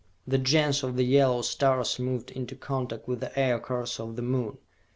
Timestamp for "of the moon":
3.99-4.57